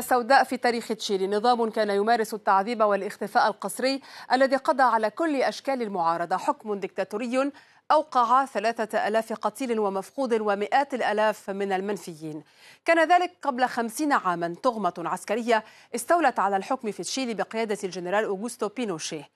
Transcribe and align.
سوداء 0.00 0.44
في 0.44 0.56
تاريخ 0.56 0.88
تشيلي. 0.88 1.26
نظام 1.26 1.70
كان 1.70 1.90
يمارس 1.90 2.34
التعذيب 2.34 2.82
والاختفاء 2.82 3.48
القسري 3.48 4.00
الذي 4.32 4.56
قضى 4.56 4.82
على 4.82 5.10
كل 5.10 5.42
أشكال 5.42 5.82
المعارضة. 5.82 6.36
حكم 6.36 6.74
ديكتاتوري 6.74 7.52
أوقع 7.90 8.44
ثلاثة 8.44 9.08
ألاف 9.08 9.32
قتيل 9.32 9.78
ومفقود 9.78 10.40
ومئات 10.40 10.94
الألاف 10.94 11.50
من 11.50 11.72
المنفيين. 11.72 12.42
كان 12.84 13.08
ذلك 13.08 13.32
قبل 13.42 13.66
خمسين 13.66 14.12
عاما. 14.12 14.54
طغمة 14.62 14.94
عسكرية 14.98 15.64
استولت 15.94 16.38
على 16.38 16.56
الحكم 16.56 16.90
في 16.92 17.02
تشيلي 17.02 17.34
بقيادة 17.34 17.78
الجنرال 17.84 18.24
أوغوستو 18.24 18.68
بينوشيه. 18.68 19.28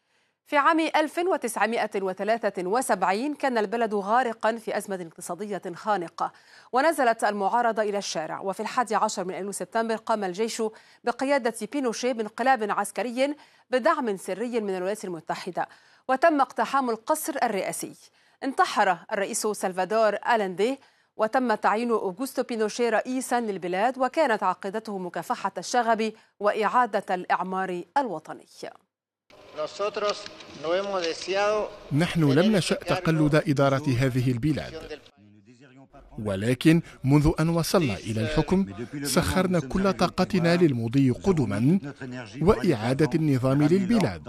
في 0.50 0.56
عام 0.56 0.80
1973 0.80 3.34
كان 3.34 3.58
البلد 3.58 3.94
غارقا 3.94 4.56
في 4.56 4.76
أزمة 4.76 5.08
اقتصادية 5.10 5.62
خانقة 5.74 6.32
ونزلت 6.72 7.24
المعارضة 7.24 7.82
إلى 7.82 7.98
الشارع. 7.98 8.40
وفي 8.40 8.60
الحادي 8.60 8.94
عشر 8.94 9.24
من 9.24 9.34
أيلول 9.34 9.54
سبتمبر 9.54 9.96
قام 9.96 10.24
الجيش 10.24 10.62
بقيادة 11.04 11.54
بينوشي 11.72 12.12
بانقلاب 12.12 12.70
عسكري 12.70 13.36
بدعم 13.70 14.16
سري 14.16 14.60
من 14.60 14.76
الولايات 14.76 15.04
المتحدة 15.04 15.68
وتم 16.08 16.40
اقتحام 16.40 16.90
القصر 16.90 17.34
الرئاسي. 17.42 17.94
انتحر 18.42 18.98
الرئيس 19.12 19.46
سلفادور 19.46 20.18
ألندي 20.34 20.78
وتم 21.16 21.54
تعيين 21.54 21.90
أوغوستو 21.90 22.42
بينوشي 22.42 22.88
رئيسا 22.88 23.40
للبلاد 23.40 23.98
وكانت 23.98 24.42
عقيدته 24.42 24.98
مكافحة 24.98 25.52
الشغب 25.58 26.12
وإعادة 26.40 27.14
الإعمار 27.14 27.82
الوطني. 27.98 28.46
نحن 31.92 32.32
لم 32.32 32.56
نشأ 32.56 32.74
تقلد 32.74 33.34
إدارة 33.34 33.86
هذه 33.98 34.30
البلاد. 34.30 34.72
ولكن 36.18 36.82
منذ 37.04 37.30
أن 37.40 37.48
وصلنا 37.48 37.96
إلى 37.96 38.20
الحكم 38.20 38.66
سخرنا 39.04 39.60
كل 39.60 39.92
طاقتنا 39.92 40.56
للمضي 40.56 41.10
قدما 41.10 41.78
وإعادة 42.42 43.10
النظام 43.14 43.62
للبلاد. 43.62 44.22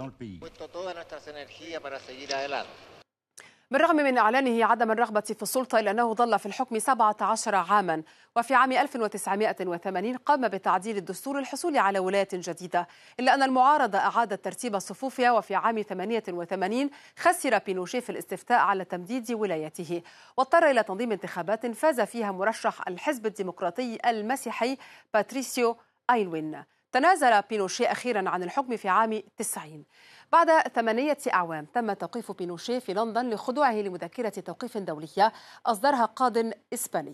بالرغم 3.72 3.96
من 3.96 4.18
إعلانه 4.18 4.64
عدم 4.64 4.90
الرغبة 4.90 5.20
في 5.20 5.42
السلطة 5.42 5.80
إلا 5.80 5.90
أنه 5.90 6.14
ظل 6.14 6.38
في 6.38 6.46
الحكم 6.46 6.78
17 6.78 7.54
عاما 7.54 8.02
وفي 8.36 8.54
عام 8.54 8.72
1980 8.72 10.16
قام 10.16 10.48
بتعديل 10.48 10.96
الدستور 10.96 11.38
للحصول 11.38 11.78
على 11.78 11.98
ولاية 11.98 12.28
جديدة 12.32 12.88
إلا 13.20 13.34
أن 13.34 13.42
المعارضة 13.42 13.98
أعادت 13.98 14.44
ترتيب 14.44 14.78
صفوفها 14.78 15.32
وفي 15.32 15.54
عام 15.54 15.82
88 15.82 16.90
خسر 17.18 17.58
بينوشي 17.58 18.00
في 18.00 18.10
الاستفتاء 18.10 18.58
على 18.58 18.84
تمديد 18.84 19.32
ولايته. 19.32 20.02
واضطر 20.36 20.70
إلى 20.70 20.82
تنظيم 20.82 21.12
انتخابات 21.12 21.66
فاز 21.66 22.00
فيها 22.00 22.32
مرشح 22.32 22.88
الحزب 22.88 23.26
الديمقراطي 23.26 23.98
المسيحي 24.06 24.76
باتريسيو 25.14 25.76
أيلوين 26.10 26.64
تنازل 26.92 27.42
بينوشي 27.42 27.86
أخيرا 27.86 28.30
عن 28.30 28.42
الحكم 28.42 28.76
في 28.76 28.88
عام 28.88 29.22
90 29.38 29.84
بعد 30.32 30.68
ثمانية 30.68 31.18
أعوام 31.34 31.64
تم 31.64 31.92
توقيف 31.92 32.32
بينوشيه 32.32 32.78
في 32.78 32.94
لندن 32.94 33.30
لخضوعه 33.30 33.72
لمذكرة 33.74 34.28
توقيف 34.28 34.78
دولية 34.78 35.32
أصدرها 35.66 36.04
قاض 36.04 36.36
إسباني. 36.74 37.12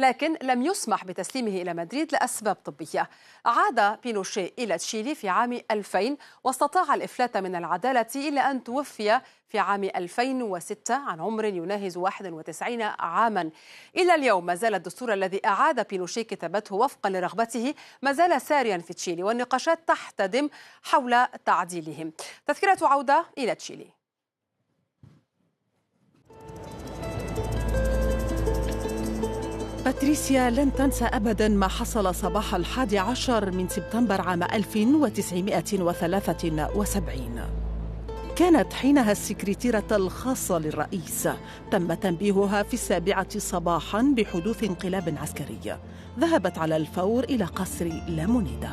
لكن 0.00 0.36
لم 0.42 0.62
يسمح 0.62 1.04
بتسليمه 1.04 1.62
إلى 1.62 1.74
مدريد 1.74 2.12
لأسباب 2.12 2.54
طبية. 2.54 3.10
عاد 3.46 4.00
بينوشيه 4.00 4.52
إلى 4.58 4.78
تشيلي 4.78 5.14
في 5.14 5.28
عام 5.28 5.60
2000 5.70 6.16
واستطاع 6.44 6.94
الإفلات 6.94 7.36
من 7.36 7.56
العدالة 7.56 8.06
إلا 8.16 8.50
أن 8.50 8.64
توفي 8.64 9.20
في 9.48 9.58
عام 9.58 9.84
2006 9.84 10.94
عن 10.94 11.20
عمر 11.20 11.44
يناهز 11.44 11.96
91 11.96 12.82
عاما. 12.82 13.50
إلى 13.96 14.14
اليوم 14.14 14.46
ما 14.46 14.54
زال 14.54 14.74
الدستور 14.74 15.12
الذي 15.12 15.40
أعاد 15.46 15.88
بينوشيه 15.88 16.22
كتابته 16.22 16.74
وفقا 16.74 17.10
لرغبته 17.10 17.74
ما 18.02 18.12
زال 18.12 18.40
ساريا 18.42 18.78
في 18.78 18.94
تشيلي 18.94 19.22
والنقاشات 19.22 19.88
تحتدم 19.88 20.48
حول 20.82 21.26
تعديلهم. 21.44 22.12
تذكرة 22.46 22.78
عودة 22.86 23.24
إلى 23.38 23.54
تشيلي. 23.54 23.99
باتريسيا 29.90 30.50
لن 30.50 30.72
تنسى 30.72 31.04
أبدا 31.04 31.48
ما 31.48 31.68
حصل 31.68 32.14
صباح 32.14 32.54
الحادي 32.54 32.98
عشر 32.98 33.50
من 33.50 33.68
سبتمبر 33.68 34.20
عام 34.20 34.42
1973 34.42 37.40
كانت 38.36 38.72
حينها 38.72 39.12
السكرتيرة 39.12 39.84
الخاصة 39.92 40.58
للرئيس. 40.58 41.28
تم 41.70 41.94
تنبيهها 41.94 42.62
في 42.62 42.74
السابعة 42.74 43.38
صباحا 43.38 44.14
بحدوث 44.16 44.64
انقلاب 44.64 45.14
عسكري. 45.22 45.78
ذهبت 46.18 46.58
على 46.58 46.76
الفور 46.76 47.24
إلى 47.24 47.44
قصر 47.44 47.84
لامونيدا 48.08 48.70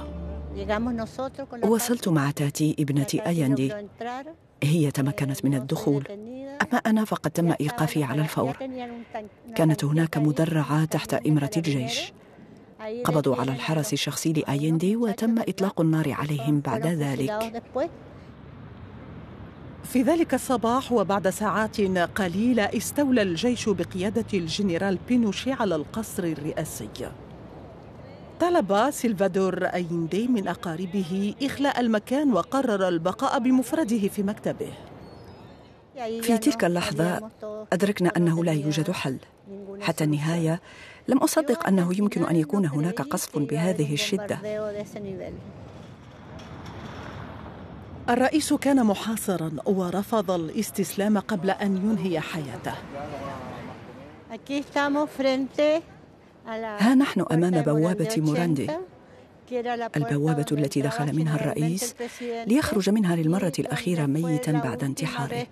وصلت 1.64 2.08
مع 2.08 2.32
تاتي 2.32 2.76
ابنة 2.80 3.08
أياندي. 3.14 3.74
هي 4.64 4.92
تمكنت 4.92 5.46
من 5.46 5.56
الدخول. 5.56 6.04
أما 6.62 6.78
أنا 6.78 7.06
فقد 7.06 7.31
تم 7.31 7.53
إيقافي 7.62 8.03
على 8.03 8.22
الفور. 8.22 8.57
كانت 9.56 9.84
هناك 9.85 10.18
مدرعة 10.18 10.85
تحت 10.85 11.13
إمرة 11.13 11.51
الجيش. 11.57 12.13
قبضوا 13.03 13.35
على 13.35 13.51
الحرس 13.51 13.94
الشخصي 13.94 14.34
لأيندي 14.34 14.95
وتم 14.95 15.40
إطلاق 15.40 15.81
النار 15.81 16.12
عليهم 16.12 16.59
بعد 16.59 16.88
ذلك. 16.88 17.63
في 19.84 20.01
ذلك 20.01 20.34
الصباح 20.34 20.91
وبعد 20.91 21.29
ساعات 21.29 21.81
قليلة 22.16 22.63
استولى 22.63 23.22
الجيش 23.22 23.69
بقيادة 23.69 24.25
الجنرال 24.34 24.97
بينوشي 25.07 25.51
على 25.51 25.75
القصر 25.75 26.24
الرئاسي. 26.24 27.12
طلب 28.39 28.89
سلفادور 28.89 29.66
أيندي 29.66 30.28
من 30.28 30.47
أقاربه 30.47 31.34
إخلاء 31.44 31.79
المكان 31.79 32.34
وقرر 32.34 32.88
البقاء 32.88 33.39
بمفرده 33.39 34.07
في 34.07 34.24
مكتبه. 34.24 34.72
في 36.22 36.38
تلك 36.38 36.66
اللحظة 36.66 37.30
أدركنا 37.74 38.12
أنه 38.18 38.44
لا 38.44 38.52
يوجد 38.52 38.91
حل. 38.91 39.18
حتى 39.81 40.03
النهاية 40.03 40.62
لم 41.08 41.18
أصدق 41.18 41.68
أنه 41.68 41.97
يمكن 41.97 42.25
أن 42.25 42.35
يكون 42.35 42.66
هناك 42.66 43.02
قصف 43.02 43.38
بهذه 43.38 43.94
الشدة. 43.94 44.40
الرئيس 48.09 48.53
كان 48.53 48.86
محاصرا 48.86 49.52
ورفض 49.66 50.31
الاستسلام 50.31 51.19
قبل 51.19 51.50
أن 51.50 51.78
ينهي 51.78 52.19
حياته. 52.19 52.74
ها 56.56 56.96
نحن 56.96 57.25
أمام 57.31 57.62
بوابة 57.62 58.16
موراندي 58.18 58.72
البوابة 59.96 60.46
التي 60.52 60.81
دخل 60.81 61.16
منها 61.16 61.35
الرئيس 61.35 61.96
ليخرج 62.22 62.90
منها 62.90 63.16
للمرة 63.16 63.53
الأخيرة 63.59 64.06
ميتا 64.06 64.52
بعد 64.52 64.84
انتحاره. 64.84 65.47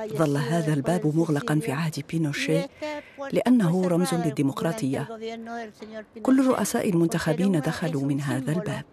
ظل 0.00 0.36
هذا 0.36 0.74
الباب 0.74 1.16
مغلقا 1.16 1.60
في 1.62 1.72
عهد 1.72 2.04
بينوشي 2.10 2.60
لأنه 3.32 3.88
رمز 3.88 4.14
للديمقراطية. 4.14 5.08
كل 6.22 6.40
الرؤساء 6.40 6.90
المنتخبين 6.90 7.60
دخلوا 7.60 8.02
من 8.02 8.20
هذا 8.20 8.52
الباب. 8.52 8.84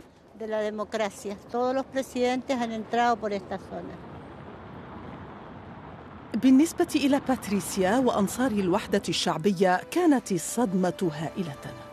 بالنسبة 6.34 6.88
إلى 6.96 7.22
باتريسيا 7.28 7.97
وأنصار 7.97 8.52
الوحدة 8.52 9.02
الشعبية 9.09 9.81
كانت 9.91 10.31
الصدمة 10.31 11.12
هائلة. 11.14 11.84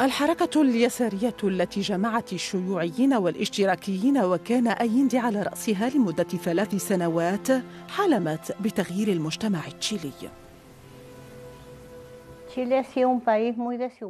الحركة 0.00 0.62
اليسارية 0.62 1.36
التي 1.44 1.80
جمعت 1.80 2.32
الشيوعيين 2.32 3.14
والاشتراكيين 3.14 4.18
وكان 4.18 4.68
أيندي 4.68 5.18
على 5.18 5.42
رأسها 5.42 5.88
لمدة 5.88 6.24
ثلاث 6.24 6.74
سنوات 6.74 7.48
حلمت 7.88 8.56
بتغيير 8.60 9.08
المجتمع 9.08 9.66
التشيلي. 9.66 10.43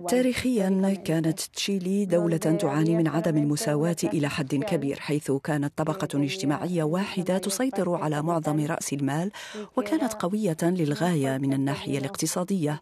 تاريخيا 0.08 0.94
كانت 1.04 1.40
تشيلي 1.40 2.04
دولة 2.04 2.36
تعاني 2.36 2.96
من 2.96 3.08
عدم 3.08 3.36
المساواة 3.36 3.96
إلى 4.04 4.28
حد 4.28 4.54
كبير 4.54 5.00
حيث 5.00 5.32
كانت 5.32 5.72
طبقة 5.76 6.08
اجتماعية 6.14 6.82
واحدة 6.82 7.38
تسيطر 7.38 7.94
على 7.94 8.22
معظم 8.22 8.66
رأس 8.66 8.92
المال 8.92 9.30
وكانت 9.76 10.12
قوية 10.12 10.56
للغاية 10.62 11.38
من 11.38 11.52
الناحية 11.52 11.98
الاقتصادية 11.98 12.80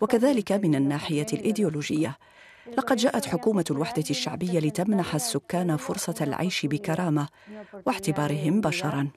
وكذلك 0.00 0.52
من 0.52 0.74
الناحية 0.74 1.26
الإيديولوجية. 1.32 2.18
لقد 2.78 2.96
جاءت 2.96 3.26
حكومة 3.26 3.64
الوحدة 3.70 4.04
الشعبية 4.10 4.58
لتمنح 4.60 5.14
السكان 5.14 5.76
فرصة 5.76 6.14
العيش 6.20 6.66
بكرامة 6.66 7.28
واعتبارهم 7.86 8.60
بشرا. 8.60 9.08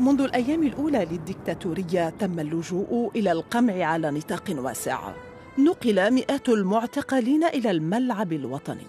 منذ 0.00 0.20
الأيام 0.20 0.62
الأولى 0.62 1.04
للديكتاتورية 1.10 2.10
تم 2.10 2.40
اللجوء 2.40 3.10
إلى 3.16 3.32
القمع 3.32 3.84
على 3.84 4.10
نطاق 4.10 4.54
واسع. 4.58 5.12
نقل 5.58 6.10
مئات 6.14 6.48
المعتقلين 6.48 7.44
إلى 7.44 7.70
الملعب 7.70 8.32
الوطني. 8.32 8.86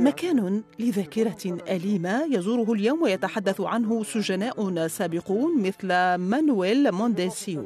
مكان 0.00 0.62
لذاكرة 0.78 1.58
أليمة 1.68 2.24
يزوره 2.24 2.72
اليوم 2.72 3.02
ويتحدث 3.02 3.60
عنه 3.60 4.02
سجناء 4.02 4.86
سابقون 4.86 5.62
مثل 5.62 5.88
مانويل 6.14 6.92
مونديسيو. 6.92 7.64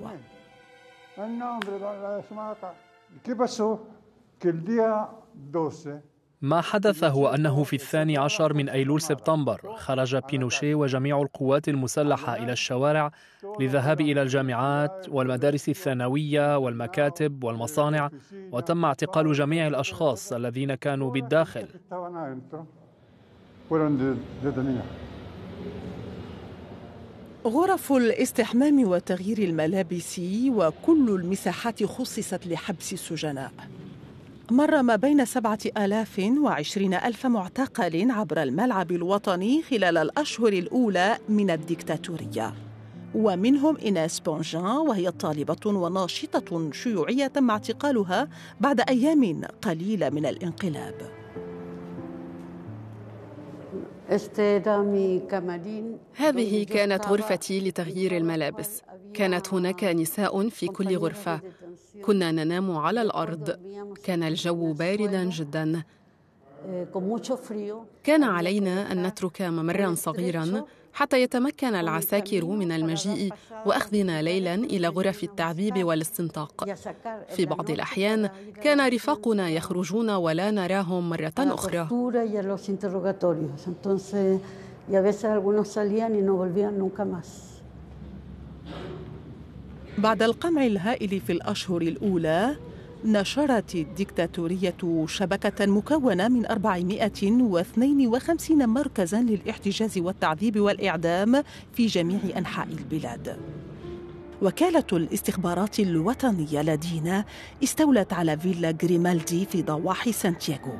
ما 6.45 6.61
حدث 6.61 7.05
هو 7.05 7.29
أنه 7.29 7.63
في 7.63 7.77
الثاني 7.77 8.19
عشر 8.19 8.55
من 8.55 8.69
أيلول 8.69 9.01
سبتمبر 9.01 9.77
خرج 9.77 10.17
بينوشيه 10.17 10.75
وجميع 10.75 11.23
القوات 11.23 11.69
المسلحة 11.69 12.37
إلى 12.37 12.53
الشوارع 12.53 13.11
للذهاب 13.61 14.01
إلى 14.01 14.23
الجامعات 14.23 15.07
والمدارس 15.09 15.69
الثانوية 15.69 16.59
والمكاتب 16.59 17.45
والمصانع 17.45 18.11
وتم 18.53 18.85
اعتقال 18.85 19.33
جميع 19.33 19.67
الأشخاص 19.67 20.33
الذين 20.33 20.75
كانوا 20.75 21.11
بالداخل. 21.11 21.67
غرف 27.47 27.93
الاستحمام 27.93 28.89
وتغيير 28.89 29.39
الملابس 29.39 30.21
وكل 30.49 31.21
المساحات 31.21 31.85
خصصت 31.85 32.47
لحبس 32.47 32.93
السجناء. 32.93 33.53
مر 34.51 34.83
ما 34.83 34.97
بين 34.97 35.25
سبعة 35.25 35.59
آلاف 35.77 36.33
وعشرين 36.43 36.95
ألف 36.95 37.27
معتقل 37.27 38.11
عبر 38.11 38.43
الملعب 38.43 38.93
الوطني 38.93 39.63
خلال 39.63 39.99
الأشهر 39.99 40.53
الأولى 40.53 41.19
من 41.29 41.51
الدكتاتورية. 41.51 42.55
ومنهم 43.15 43.77
إيناس 43.77 44.21
بونجان 44.21 44.65
وهي 44.65 45.11
طالبة 45.11 45.67
وناشطة 45.67 46.73
شيوعية 46.73 47.27
تم 47.27 47.51
اعتقالها 47.51 48.29
بعد 48.61 48.81
أيام 48.81 49.43
قليلة 49.63 50.11
من 50.11 50.27
الانقلاب. 50.27 50.95
هذه 56.17 56.65
كانت 56.65 57.07
غرفتي 57.07 57.61
لتغيير 57.61 58.17
الملابس. 58.17 58.83
كانت 59.15 59.55
هناك 59.55 59.85
نساء 59.85 60.49
في 60.49 60.67
كل 60.67 60.97
غرفة. 60.97 61.41
كنا 62.03 62.33
ننام 62.33 62.77
على 62.77 63.03
الأرض. 63.03 63.59
كان 64.05 64.23
الجو 64.23 64.73
باردا 64.73 65.25
جدا. 65.25 65.83
كان 68.05 68.23
علينا 68.23 68.93
أن 68.93 69.07
نترك 69.07 69.43
ممرا 69.43 69.95
صغيرا 69.95 70.65
حتى 70.93 71.23
يتمكن 71.23 71.75
العساكر 71.75 72.45
من 72.45 72.73
المجيء 72.73 73.33
وأخذنا 73.67 74.23
ليلا 74.23 74.55
إلى 74.55 74.89
غرف 74.89 75.25
التعذيب 75.25 75.85
والاستنطاق. 75.85 76.65
في 77.29 77.47
بعض 77.47 77.71
الأحيان 77.71 78.31
كان 78.63 78.89
رفاقنا 78.95 79.49
يخرجون 79.49 80.11
ولا 80.11 80.51
نراهم 80.51 81.11
مرة 81.11 81.33
أخرى. 81.39 81.89
بعد 89.99 90.23
القمع 90.23 90.67
الهائل 90.67 91.21
في 91.21 91.33
الأشهر 91.33 91.83
الأولى 91.83 92.57
نشرت 93.05 93.75
الدكتاتورية 93.75 95.05
شبكة 95.07 95.67
مكونة 95.67 96.29
من 96.29 96.47
452 96.47 98.69
مركزا 98.69 99.21
للاحتجاز 99.21 99.99
والتعذيب 99.99 100.61
والإعدام 100.61 101.43
في 101.73 101.87
جميع 101.87 102.19
أنحاء 102.39 102.69
البلاد. 102.69 103.37
وكالة 104.43 104.85
الاستخبارات 104.93 105.81
الوطنية 105.81 106.63
لدينا 106.63 107.25
استولت 107.63 108.13
على 108.13 108.39
فيلا 108.39 108.77
غريمالدي 108.83 109.45
في 109.45 109.63
ضواحي 109.63 110.13
سانتياغو 110.13 110.75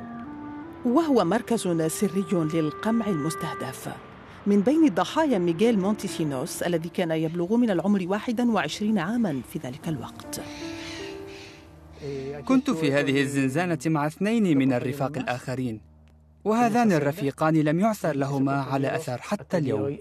وهو 0.85 1.25
مركز 1.25 1.67
سري 1.87 2.25
للقمع 2.33 3.07
المستهدف 3.07 3.89
من 4.47 4.61
بين 4.61 4.85
الضحايا 4.85 5.37
ميغيل 5.37 5.79
مونتيسينوس 5.79 6.63
الذي 6.63 6.89
كان 6.89 7.11
يبلغ 7.11 7.55
من 7.55 7.69
العمر 7.69 8.05
21 8.07 8.97
عاما 8.97 9.41
في 9.53 9.59
ذلك 9.59 9.87
الوقت. 9.87 10.41
كنت 12.45 12.71
في 12.71 12.93
هذه 12.93 13.21
الزنزانة 13.21 13.79
مع 13.85 14.07
اثنين 14.07 14.57
من 14.57 14.73
الرفاق 14.73 15.17
الآخرين 15.17 15.81
وهذان 16.43 16.91
الرفيقان 16.91 17.55
لم 17.55 17.79
يعثر 17.79 18.15
لهما 18.15 18.53
على 18.53 18.95
أثر 18.95 19.21
حتى 19.21 19.57
اليوم. 19.57 19.97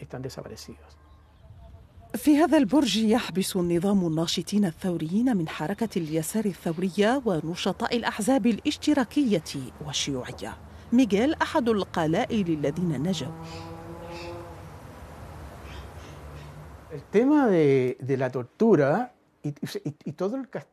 في 2.15 2.37
هذا 2.37 2.59
البرج 2.59 2.97
يحبس 2.97 3.57
النظام 3.57 4.07
الناشطين 4.07 4.65
الثوريين 4.65 5.37
من 5.37 5.49
حركة 5.49 5.89
اليسار 5.97 6.45
الثورية 6.45 7.23
ونشطاء 7.25 7.97
الأحزاب 7.97 8.47
الاشتراكية 8.47 9.43
والشيوعية. 9.87 10.57
ميغيل 10.93 11.35
أحد 11.35 11.69
القلائل 11.69 12.49
الذين 12.49 13.03
نجوا. 13.03 13.74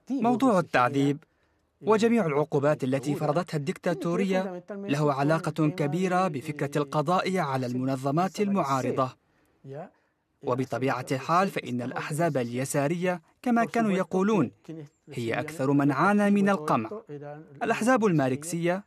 موضوع 0.10 0.60
التعذيب 0.60 1.18
وجميع 1.82 2.26
العقوبات 2.26 2.84
التي 2.84 3.16
فرضتها 3.16 3.58
الدكتاتورية. 3.58 4.64
له 4.70 5.14
علاقة 5.14 5.70
كبيرة 5.70 6.28
بفكرة 6.28 6.78
القضاء 6.78 7.38
على 7.38 7.66
المنظمات 7.66 8.42
المعارضة. 8.42 9.16
وبطبيعة 10.44 11.06
الحال 11.12 11.48
فإن 11.48 11.82
الأحزاب 11.82 12.38
اليسارية 12.38 13.22
كما 13.42 13.66
كانوا 13.66 13.92
يقولون 13.92 14.52
هي 15.14 15.34
أكثر 15.40 15.72
من 15.72 15.92
عانى 15.92 16.30
من 16.32 16.50
القمع. 16.50 16.90
الأحزاب 17.64 18.06
الماركسية 18.06 18.84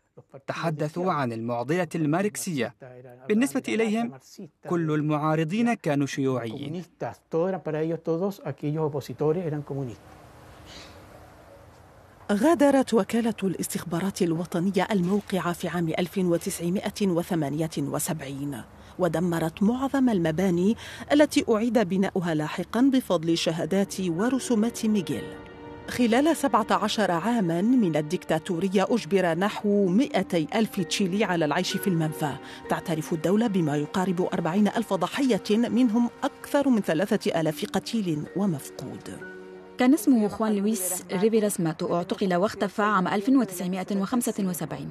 تحدثوا 0.47 1.13
عن 1.13 1.33
المعضلة 1.33 1.89
الماركسية. 1.95 2.75
بالنسبة 3.29 3.63
إليهم 3.69 4.13
كل 4.69 4.93
المعارضين 4.93 5.75
كانوا 5.75 6.07
شيوعيين. 6.07 6.83
غادرت 12.33 12.95
وكالة 12.95 13.35
الاستخبارات 13.43 14.23
الوطنية 14.23 14.89
الموقع 14.91 15.53
في 15.53 15.69
عام 15.69 15.89
1978 15.89 18.63
ودمرت 18.99 19.63
معظم 19.63 20.09
المباني 20.09 20.77
التي 21.13 21.45
أعيد 21.49 21.79
بناؤها 21.79 22.35
لاحقا 22.35 22.81
بفضل 22.81 23.39
شهادات 23.39 24.01
ورسومات 24.01 24.87
ميغيل. 24.87 25.25
خلال 25.89 26.37
17 26.37 27.11
عاما 27.11 27.63
من 27.63 27.97
الدكتاتورية 27.97 28.87
أجبر 28.91 29.39
نحو 29.39 29.87
200 29.87 30.47
ألف 30.55 30.81
تشيلي 30.81 31.25
على 31.25 31.45
العيش 31.45 31.77
في 31.77 31.87
المنفى. 31.87 32.33
تعترف 32.69 33.13
الدولة 33.13 33.47
بما 33.47 33.77
يقارب 33.77 34.29
40 34.33 34.69
ألف 34.69 34.93
ضحية 34.95 35.43
منهم 35.51 36.11
أكثر 36.25 36.69
من 36.69 36.81
ثلاثة 36.81 37.41
ألاف 37.41 37.65
قتيل 37.73 38.23
ومفقود. 38.37 39.19
كان 39.79 39.95
اسمه 39.95 40.29
خوان 40.29 40.57
لويس 40.57 41.03
ريفيراس 41.13 41.61
ماتو 41.61 41.97
اعتقل 41.97 42.35
واختفى 42.35 42.83
عام 42.83 43.09
1975 43.09 44.91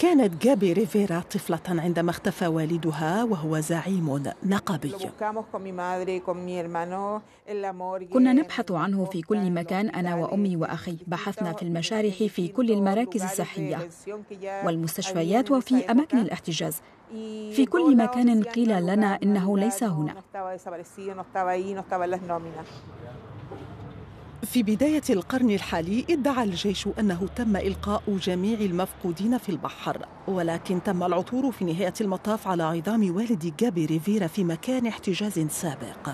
كانت 0.00 0.42
جابي 0.42 0.72
ريفيرا 0.72 1.20
طفلة 1.20 1.60
عندما 1.68 2.10
اختفى 2.10 2.46
والدها 2.46 3.24
وهو 3.24 3.60
زعيم 3.60 4.22
نقابي 4.44 4.94
كنا 8.12 8.32
نبحث 8.32 8.70
عنه 8.72 9.04
في 9.04 9.22
كل 9.22 9.50
مكان 9.50 9.88
أنا 9.88 10.14
وأمي 10.14 10.56
وأخي. 10.56 10.96
بحثنا 11.06 11.52
في 11.52 11.62
المشارح 11.62 12.14
في 12.14 12.48
كل 12.48 12.70
المراكز 12.70 13.22
الصحية 13.22 13.88
والمستشفيات 14.64 15.50
وفي 15.50 15.90
أماكن 15.90 16.18
الاحتجاز. 16.18 16.80
في 17.52 17.66
كل 17.70 17.96
مكان 17.96 18.42
قيل 18.42 18.86
لنا 18.86 19.18
إنه 19.22 19.58
ليس 19.58 19.82
هنا. 19.84 20.14
في 24.42 24.62
بداية 24.62 25.02
القرن 25.10 25.50
الحالي 25.50 26.06
ادعى 26.10 26.44
الجيش 26.44 26.88
أنه 26.98 27.28
تم 27.36 27.56
إلقاء 27.56 28.02
جميع 28.08 28.60
المفقودين 28.60 29.38
في 29.38 29.48
البحر 29.48 30.06
ولكن 30.28 30.82
تم 30.82 31.02
العثور 31.02 31.52
في 31.52 31.64
نهاية 31.64 31.94
المطاف 32.00 32.48
على 32.48 32.62
عظام 32.62 33.16
والد 33.16 33.54
جابي 33.58 33.86
ريفيرا 33.86 34.26
في 34.26 34.44
مكان 34.44 34.86
احتجاز 34.86 35.38
سابق. 35.48 36.10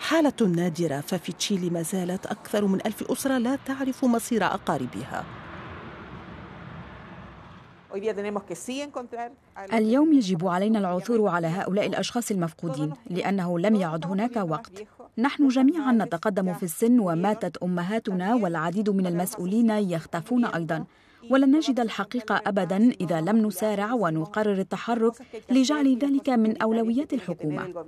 حالة 0.00 0.32
نادرة 0.56 1.00
ففي 1.00 1.32
تشيلي 1.32 1.70
ما 1.70 1.82
زالت 1.82 2.26
أكثر 2.26 2.66
من 2.66 2.86
ألف 2.86 3.10
أسرة 3.10 3.38
لا 3.38 3.56
تعرف 3.66 4.04
مصير 4.04 4.44
أقاربها. 4.44 5.24
اليوم 9.72 10.12
يجب 10.12 10.46
علينا 10.48 10.78
العثور 10.78 11.28
على 11.28 11.46
هؤلاء 11.46 11.86
الأشخاص 11.86 12.30
المفقودين 12.30 12.92
لأنه 13.10 13.58
لم 13.58 13.74
يعد 13.74 14.06
هناك 14.06 14.36
وقت. 14.36 14.72
نحن 15.18 15.48
جميعا 15.48 15.92
نتقدم 15.92 16.54
في 16.54 16.62
السن 16.62 17.00
وماتت 17.00 17.56
أمهاتنا 17.62 18.34
والعديد 18.34 18.90
من 18.90 19.06
المسؤولين 19.06 19.70
يختفون 19.70 20.44
أيضا. 20.44 20.84
ولن 21.30 21.56
نجد 21.56 21.80
الحقيقة 21.80 22.42
ابدا 22.46 22.92
إذا 23.00 23.20
لم 23.20 23.46
نسارع 23.46 23.92
ونقرر 23.92 24.52
التحرك 24.58 25.12
لجعل 25.50 25.98
ذلك 25.98 26.28
من 26.28 26.62
أولويات 26.62 27.12
الحكومة. 27.12 27.84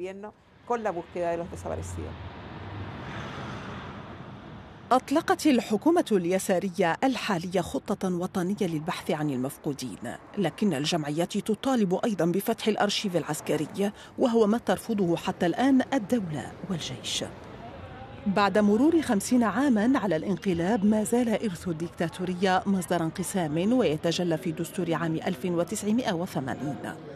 أطلقت 4.92 5.46
الحكومة 5.46 6.04
اليسارية 6.12 6.96
الحالية 7.04 7.60
خطة 7.60 8.14
وطنية 8.14 8.56
للبحث 8.60 9.10
عن 9.10 9.30
المفقودين، 9.30 9.98
لكن 10.38 10.74
الجمعيات 10.74 11.38
تطالب 11.38 12.00
أيضا 12.04 12.24
بفتح 12.24 12.68
الأرشيف 12.68 13.16
العسكري 13.16 13.92
وهو 14.18 14.46
ما 14.46 14.58
ترفضه 14.58 15.16
حتى 15.16 15.46
الآن 15.46 15.82
الدولة 15.92 16.52
والجيش. 16.70 17.24
بعد 18.26 18.58
مرور 18.58 19.02
خمسين 19.02 19.42
عاما 19.42 19.98
على 19.98 20.16
الانقلاب 20.16 20.84
ما 20.84 21.04
زال 21.04 21.28
إرث 21.28 21.68
الديكتاتورية 21.68 22.62
مصدر 22.66 23.02
انقسام 23.02 23.72
ويتجلى 23.72 24.38
في 24.38 24.52
دستور 24.52 24.94
عام 24.94 25.14
1980 25.14 27.11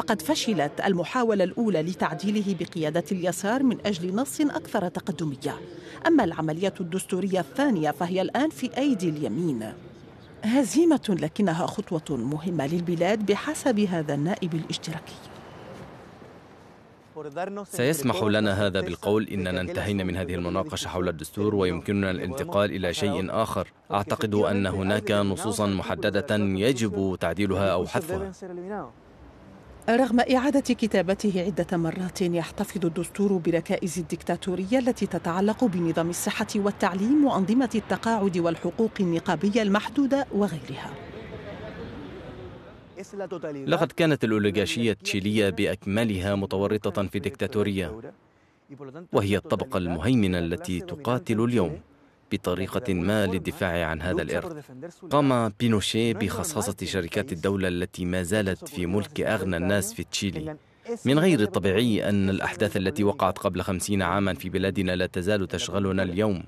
فقد 0.00 0.22
فشلت 0.22 0.72
المحاولة 0.84 1.44
الأولى 1.44 1.82
لتعديله 1.82 2.56
بقيادة 2.60 3.04
اليسار 3.12 3.62
من 3.62 3.78
أجل 3.86 4.14
نص 4.14 4.40
أكثر 4.40 4.88
تقدمية. 4.88 5.60
أما 6.06 6.24
العملية 6.24 6.74
الدستورية 6.80 7.40
الثانية 7.40 7.90
فهي 7.90 8.22
الآن 8.22 8.50
في 8.50 8.76
أيدي 8.76 9.08
اليمين. 9.08 9.72
هزيمة 10.44 11.16
لكنها 11.20 11.66
خطوة 11.66 12.16
مهمة 12.16 12.66
للبلاد 12.66 13.26
بحسب 13.26 13.80
هذا 13.80 14.14
النائب 14.14 14.54
الاشتراكي. 14.54 15.14
سيسمح 17.64 18.22
لنا 18.22 18.66
هذا 18.66 18.80
بالقول 18.80 19.28
إننا 19.28 19.60
انتهينا 19.60 20.04
من 20.04 20.16
هذه 20.16 20.34
المناقشة 20.34 20.88
حول 20.88 21.08
الدستور 21.08 21.54
ويمكننا 21.54 22.10
الانتقال 22.10 22.70
إلى 22.70 22.94
شيء 22.94 23.26
آخر. 23.30 23.68
أعتقد 23.92 24.34
أن 24.34 24.66
هناك 24.66 25.10
نصوصا 25.10 25.66
محددة 25.66 26.36
يجب 26.36 27.16
تعديلها 27.20 27.72
أو 27.72 27.86
حذفها. 27.86 28.32
رغم 29.96 30.20
إعادة 30.20 30.60
كتابته 30.60 31.44
عدة 31.46 31.76
مرات 31.76 32.22
يحتفظ 32.22 32.86
الدستور 32.86 33.32
بركائز 33.32 33.98
الدكتاتورية 33.98 34.78
التي 34.78 35.06
تتعلق 35.06 35.64
بنظام 35.64 36.10
الصحة 36.10 36.46
والتعليم 36.56 37.24
وأنظمة 37.24 37.70
التقاعد 37.74 38.38
والحقوق 38.38 38.90
النقابية 39.00 39.62
المحدودة 39.62 40.26
وغيرها. 40.32 40.90
لقد 43.66 43.92
كانت 43.92 44.24
الأوليغاشية 44.24 44.92
التشيلية 44.92 45.50
بأكملها 45.50 46.34
متورطة 46.34 47.06
في 47.06 47.18
ديكتاتورية 47.18 48.00
وهي 49.12 49.36
الطبقة 49.36 49.78
المهيمنة 49.78 50.38
التي 50.38 50.80
تقاتل 50.80 51.44
اليوم. 51.44 51.80
بطريقة 52.32 52.94
ما 52.94 53.26
للدفاع 53.26 53.86
عن 53.86 54.02
هذا 54.02 54.22
الإرث. 54.22 54.70
قام 55.10 55.52
بينوشي 55.60 56.14
بخصخصة 56.14 56.76
شركات 56.84 57.32
الدولة 57.32 57.68
التي 57.68 58.04
ما 58.04 58.22
زالت 58.22 58.68
في 58.68 58.86
ملك 58.86 59.20
أغنى 59.20 59.56
الناس 59.56 59.92
في 59.92 60.04
تشيلي. 60.04 60.56
من 61.04 61.18
غير 61.18 61.40
الطبيعي 61.40 62.08
أن 62.08 62.30
الأحداث 62.30 62.76
التي 62.76 63.04
وقعت 63.04 63.38
قبل 63.38 63.62
خمسين 63.62 64.02
عاما 64.02 64.34
في 64.34 64.48
بلادنا 64.48 64.96
لا 64.96 65.06
تزال 65.06 65.48
تشغلنا 65.48 66.02
اليوم. 66.02 66.42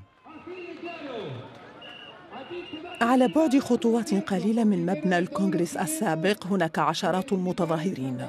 على 3.01 3.29
بعد 3.29 3.59
خطوات 3.59 4.15
قليلة 4.15 4.65
من 4.65 4.87
مبنى 4.87 5.19
الكونغرس 5.19 5.77
السابق 5.77 6.47
هناك 6.47 6.79
عشرات 6.79 7.33
المتظاهرين. 7.33 8.27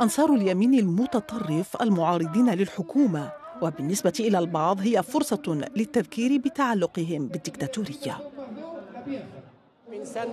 أنصار 0.00 0.34
اليمين 0.34 0.74
المتطرف 0.74 1.82
المعارضين 1.82 2.50
للحكومة 2.50 3.43
وبالنسبة 3.64 4.12
إلى 4.20 4.38
البعض 4.38 4.80
هي 4.80 5.02
فرصة 5.02 5.66
للتذكير 5.76 6.40
بتعلقهم 6.40 7.28
بالدكتاتورية. 7.28 8.18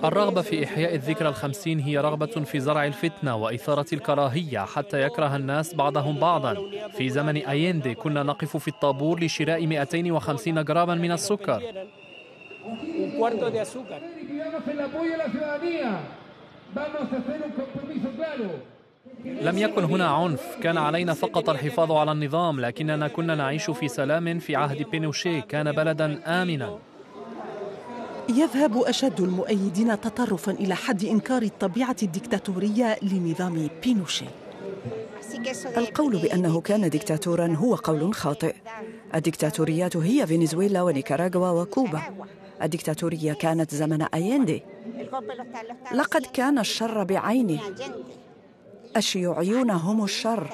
الرغبة 0.04 0.42
في 0.42 0.64
إحياء 0.64 0.96
الذكرى 0.96 1.30
الخمسين 1.30 1.80
هي 1.80 1.98
رغبة 1.98 2.26
في 2.26 2.60
زرع 2.60 2.86
الفتنة 2.86 3.36
وإثارة 3.36 3.86
الكراهية 3.94 4.60
حتى 4.60 5.02
يكره 5.02 5.36
الناس 5.36 5.74
بعضهم 5.74 6.20
بعضا. 6.20 6.56
في 6.98 7.10
زمن 7.10 7.38
أيندي 7.38 7.96
كنا 7.96 8.24
نقف 8.24 8.58
في 8.58 8.68
الطابور 8.68 9.24
لشراء 9.24 9.66
250 9.66 10.64
جراما 10.64 10.96
من 10.96 11.12
السكر. 11.12 11.62
لم 19.26 19.58
يكن 19.58 19.84
هنا 19.84 20.08
عنف. 20.08 20.58
كان 20.64 20.78
علينا 20.78 21.14
فقط 21.14 21.50
الحفاظ 21.50 21.92
على 21.92 22.12
النظام 22.12 22.60
لكننا 22.60 23.08
كنا 23.08 23.36
نعيش 23.36 23.70
في 23.70 23.88
سلام 23.88 24.40
في 24.40 24.56
عهد 24.56 24.90
بينوشي 24.90 25.42
كان 25.42 25.72
بلدا 25.72 26.22
آمنا. 26.26 26.78
يذهب 28.30 28.78
أشد 28.78 29.22
المؤيدين 29.22 30.02
تطرفا 30.02 30.52
إلى 30.52 30.76
حد 30.76 31.06
إنكار 31.06 31.42
الطبيعة 31.42 31.96
الدكتاتورية 32.04 32.98
لنظام 33.02 33.70
بينوشي 33.84 34.26
القول 35.78 36.18
بأنه 36.22 36.62
كان 36.62 36.90
دكتاتورا 36.90 37.48
هو 37.48 37.76
قول 37.76 38.14
خاطئ. 38.14 38.56
الدكتاتوريات 39.16 39.98
هي 39.98 40.28
فنزويلا 40.28 40.82
ونيكاراغوا 40.82 41.62
وكوبا. 41.62 42.02
الدكتاتورية 42.64 43.34
كانت 43.34 43.76
زمن 43.76 44.02
أيندي. 44.02 44.64
لقد 45.94 46.26
كان 46.34 46.60
الشر 46.60 47.04
بعينه. 47.04 47.60
الشيوعيون 48.98 49.70
هم 49.70 50.04
الشر 50.04 50.48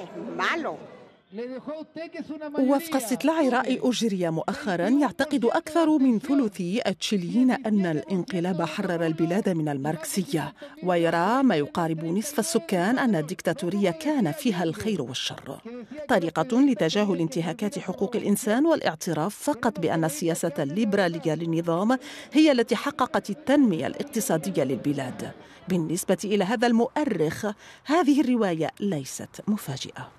وفق 2.60 2.96
استطلاع 2.96 3.42
رأي 3.42 3.80
أجري 3.84 4.30
مؤخرا 4.30 4.88
يعتقد 4.88 5.46
أكثر 5.46 5.98
من 5.98 6.20
ثلثي 6.20 6.82
التشيليين 6.88 7.52
أن 7.52 7.86
الانقلاب 7.86 8.62
حرر 8.62 9.06
البلاد 9.06 9.50
من 9.50 9.70
الماركسية 9.70 10.54
ويرى 10.84 11.44
ما 11.44 11.56
يقارب 11.56 12.06
نصف 12.06 12.40
السكان 12.40 13.00
أن 13.00 13.16
الدكتاتورية 13.16 13.92
كان 13.92 14.32
فيها 14.32 14.64
الخير 14.64 15.02
والشر. 15.02 15.62
طريقة 16.08 16.62
لتجاهل 16.62 17.20
انتهاكات 17.20 17.80
حقوق 17.80 18.16
الإنسان 18.16 18.66
والاعتراف 18.66 19.36
فقط 19.36 19.80
بأن 19.80 20.04
السياسة 20.04 20.54
الليبرالية 20.60 21.36
للنظام 21.36 21.98
هي 22.34 22.52
التي 22.52 22.76
حققت 22.76 23.30
التنمية 23.30 23.88
الاقتصادية 23.88 24.64
للبلاد. 24.64 25.32
بالنسبة 25.70 26.18
إلى 26.24 26.44
هذا 26.44 26.68
المؤرخ 26.68 27.46
هذه 27.86 28.22
الرواية 28.22 28.72
ليست 28.80 29.42
مفاجئة. 29.48 30.17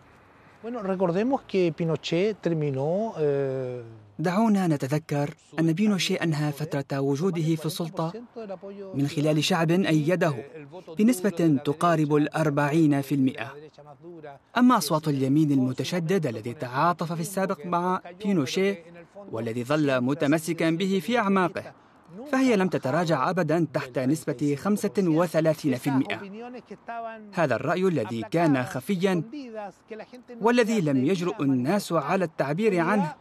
دعونا 4.19 4.67
نتذكر 4.67 5.35
أن 5.59 5.73
بينوشي 5.73 6.15
أنهى 6.15 6.53
فترة 6.53 7.01
وجوده 7.01 7.55
في 7.55 7.67
السلطة 7.67 8.13
من 8.95 9.09
خلال 9.09 9.45
شعب 9.45 9.71
أيده 9.71 10.35
بنسبة 10.99 11.59
تقارب 11.65 12.15
الأربعين 12.15 13.01
في 13.01 13.15
المئة. 13.15 13.55
أما 14.57 14.77
أصوات 14.77 15.09
اليمين 15.09 15.53
المتشدد 15.53 16.27
الذي 16.27 16.55
تعاطف 16.55 17.13
في 17.13 17.21
السابق 17.21 17.67
مع 17.67 18.01
بينوشي 18.25 18.75
والذي 19.33 19.65
ظل 19.65 20.01
متمسكا 20.01 20.71
به 20.71 21.01
في 21.03 21.19
أعماقه 21.19 21.73
فهي 22.33 22.57
لم 22.57 22.69
تتراجع 22.69 23.31
أبدا 23.31 23.67
تحت 23.75 23.99
نسبة 23.99 24.57
35% 24.65 24.69
هذا 27.35 27.55
الرأي 27.57 27.89
الذي 27.89 28.23
كان 28.23 28.65
خفيا 28.65 29.23
والذي 30.41 30.81
لم 30.81 31.05
يجرؤ 31.05 31.43
الناس 31.43 31.93
على 31.93 32.25
التعبير 32.25 32.81
عنه. 32.81 33.15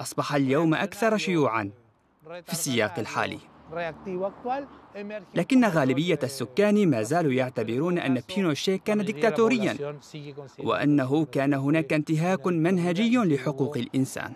أصبح 0.00 0.34
اليوم 0.34 0.74
أكثر 0.74 1.16
شيوعا 1.16 1.70
في 2.46 2.52
السياق 2.52 2.98
الحالي. 2.98 3.38
لكن 5.34 5.64
غالبية 5.64 6.18
السكان 6.22 6.90
ما 6.90 7.02
زالوا 7.02 7.32
يعتبرون 7.32 7.98
أن 7.98 8.22
بينوشي 8.28 8.78
كان 8.78 9.04
ديكتاتوريا 9.04 9.76
وأنه 10.58 11.24
كان 11.24 11.54
هناك 11.54 11.92
انتهاك 11.92 12.46
منهجي 12.46 13.16
لحقوق 13.16 13.76
الإنسان. 13.76 14.32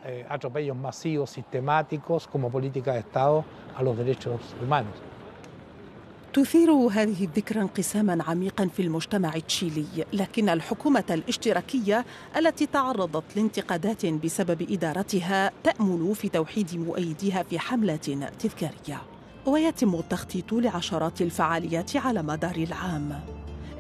تثير 6.33 6.71
هذه 6.71 7.25
الذكرى 7.25 7.61
انقساما 7.61 8.25
عميقا 8.29 8.67
في 8.67 8.83
المجتمع 8.83 9.35
التشيلي 9.35 9.87
لكن 10.13 10.49
الحكومة 10.49 11.05
الاشتراكية 11.11 12.05
التي 12.37 12.67
تعرضت 12.67 13.37
لانتقادات 13.37 14.07
بسبب 14.07 14.67
إدارتها 14.71 15.53
تأمل 15.65 16.15
في 16.15 16.29
توحيد 16.29 16.77
مؤيديها 16.77 17.43
في 17.43 17.59
حملات 17.59 18.11
تذكارية. 18.11 19.10
ويتم 19.47 19.95
التخطيط 19.95 20.53
لعشرات 20.53 21.23
الفعاليات 21.23 21.97
على 21.97 22.23
مدار 22.23 22.57
العام. 22.57 23.21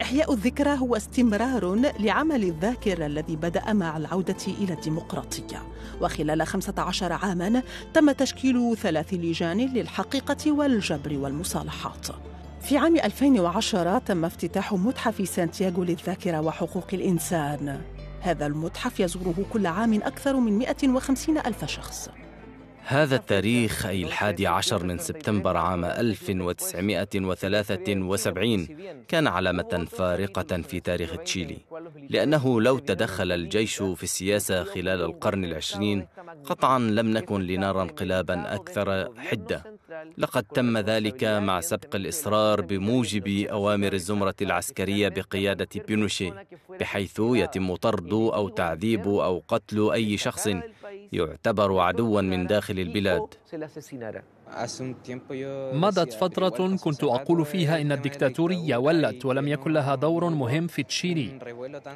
إحياء 0.02 0.32
الذكرى 0.32 0.78
هو 0.78 0.96
استمرار 0.96 1.74
لعمل 2.00 2.42
الذاكرة 2.42 3.06
الذي 3.06 3.36
بدأ 3.36 3.72
مع 3.72 3.96
العودة 3.96 4.36
إلى 4.48 4.72
الديمقراطية. 4.72 5.62
وخلال 6.00 6.46
15 6.46 7.12
عاماً 7.12 7.62
تم 7.94 8.12
تشكيل 8.12 8.76
ثلاث 8.76 9.14
لجان 9.14 9.58
للحقيقة 9.58 10.52
والجبر 10.52 11.18
والمصالحات. 11.18 12.06
في 12.60 12.76
عام 12.76 12.96
2010 12.96 13.98
تم 13.98 14.24
افتتاح 14.24 14.72
متحف 14.72 15.28
سانتياغو 15.28 15.84
للذاكرة 15.84 16.40
وحقوق 16.40 16.86
الإنسان. 16.92 17.80
هذا 18.20 18.46
المتحف 18.46 19.00
يزوره 19.00 19.44
كل 19.52 19.66
عام 19.66 19.94
أكثر 19.94 20.36
من 20.36 20.58
150 20.58 21.38
ألف 21.38 21.64
شخص. 21.64 22.10
هذا 22.90 23.16
التاريخ 23.16 23.86
أي 23.86 24.02
الحادي 24.02 24.46
عشر 24.46 24.84
من 24.84 24.98
سبتمبر 24.98 25.56
عام 25.56 25.84
1973 25.84 28.66
كان 29.08 29.26
علامة 29.26 29.86
فارقة 29.90 30.62
في 30.62 30.80
تاريخ 30.80 31.16
تشيلي 31.16 31.58
لأنه 32.08 32.60
لو 32.60 32.78
تدخل 32.78 33.32
الجيش 33.32 33.82
في 33.82 34.02
السياسة 34.02 34.64
خلال 34.64 35.02
القرن 35.02 35.44
العشرين 35.44 36.06
قطعا 36.44 36.78
لم 36.78 37.10
نكن 37.10 37.40
لنرى 37.40 37.82
انقلابا 37.82 38.54
أكثر 38.54 39.08
حدة. 39.16 39.80
لقد 40.18 40.42
تم 40.42 40.78
ذلك 40.78 41.24
مع 41.24 41.60
سبق 41.60 41.96
الإصرار 41.96 42.60
بموجب 42.60 43.28
أوامر 43.28 43.92
الزمرة 43.92 44.34
العسكرية 44.42 45.08
بقيادة 45.08 45.68
بينوشي 45.88 46.32
بحيث 46.80 47.20
يتم 47.20 47.76
طرد 47.76 48.12
أو 48.12 48.48
تعذيب 48.48 49.08
أو 49.08 49.42
قتل 49.48 49.90
أي 49.90 50.16
شخص 50.16 50.48
يعتبر 51.12 51.78
عدوا 51.78 52.20
من 52.20 52.46
داخل 52.46 52.78
البلاد 52.78 53.26
مضت 55.72 56.12
فترة 56.12 56.76
كنت 56.76 57.04
أقول 57.04 57.44
فيها 57.44 57.80
إن 57.80 57.92
الدكتاتورية 57.92 58.76
ولت 58.76 59.24
ولم 59.24 59.48
يكن 59.48 59.72
لها 59.72 59.94
دور 59.94 60.28
مهم 60.28 60.66
في 60.66 60.82
تشيلي 60.82 61.38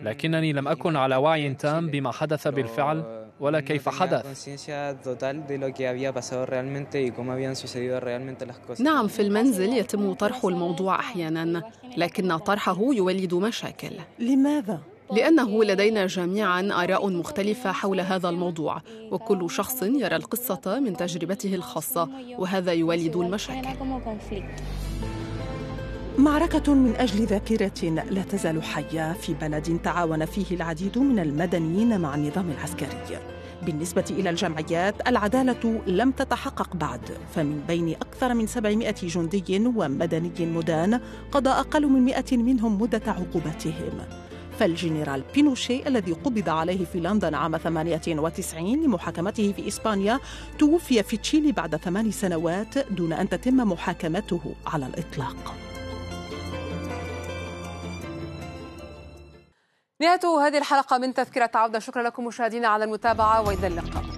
لكنني 0.02 0.52
لم 0.52 0.68
أكن 0.68 0.96
على 0.96 1.16
وعي 1.16 1.54
تام 1.54 1.86
بما 1.90 2.12
حدث 2.12 2.48
بالفعل 2.48 3.24
ولا 3.40 3.60
كيف 3.60 3.88
حدث 3.88 4.48
نعم 8.80 9.08
في 9.08 9.22
المنزل 9.22 9.72
يتم 9.72 10.12
طرح 10.12 10.44
الموضوع 10.44 11.00
أحيانا 11.00 11.62
لكن 11.96 12.36
طرحه 12.36 12.78
يولد 12.80 13.34
مشاكل 13.34 13.90
لماذا؟ 14.18 14.93
لأنه 15.12 15.64
لدينا 15.64 16.06
جميعا 16.06 16.68
آراء 16.72 17.08
مختلفة 17.10 17.72
حول 17.72 18.00
هذا 18.00 18.28
الموضوع 18.28 18.82
وكل 19.10 19.50
شخص 19.50 19.82
يرى 19.82 20.16
القصة 20.16 20.80
من 20.80 20.96
تجربته 20.96 21.54
الخاصة 21.54 22.08
وهذا 22.38 22.72
يولد 22.72 23.16
المشاكل. 23.16 23.68
معركة 26.18 26.74
من 26.74 26.94
أجل 26.96 27.24
ذاكرة 27.24 28.04
لا 28.10 28.22
تزال 28.22 28.62
حية 28.62 29.12
في 29.12 29.34
بلد 29.34 29.80
تعاون 29.84 30.24
فيه 30.24 30.56
العديد 30.56 30.98
من 30.98 31.18
المدنيين 31.18 32.00
مع 32.00 32.14
النظام 32.14 32.50
العسكري. 32.50 33.18
بالنسبة 33.62 34.04
إلى 34.10 34.30
الجمعيات 34.30 35.08
العدالة 35.08 35.82
لم 35.86 36.10
تتحقق 36.10 36.76
بعد 36.76 37.00
فمن 37.34 37.60
بين 37.68 37.88
أكثر 37.88 38.34
من 38.34 38.46
700 38.46 38.94
جندي 39.02 39.66
ومدني 39.66 40.46
مدان 40.46 41.00
قضى 41.32 41.50
أقل 41.50 41.86
من 41.86 42.04
100 42.04 42.24
منهم 42.32 42.82
مدة 42.82 43.02
عقوبتهم. 43.06 44.23
فالجنرال 44.58 45.22
بينوشي 45.34 45.88
الذي 45.88 46.12
قبض 46.12 46.48
عليه 46.48 46.84
في 46.84 47.00
لندن 47.00 47.34
عام 47.34 47.56
98 47.56 48.84
لمحاكمته 48.84 49.52
في 49.52 49.68
إسبانيا 49.68 50.20
توفي 50.58 51.02
في 51.02 51.16
تشيلي 51.16 51.52
بعد 51.52 51.76
ثمان 51.76 52.10
سنوات 52.10 52.78
دون 52.78 53.12
أن 53.12 53.28
تتم 53.28 53.56
محاكمته 53.56 54.54
على 54.66 54.86
الإطلاق. 54.86 55.54
نهاية 60.00 60.46
هذه 60.46 60.58
الحلقة 60.58 60.98
من 60.98 61.14
تذكرة 61.14 61.50
عودة. 61.54 61.78
شكرا 61.78 62.02
لكم 62.02 62.24
مشاهدينا 62.24 62.68
على 62.68 62.84
المتابعة 62.84 63.48
وإلى 63.48 63.66
اللقاء. 63.66 64.13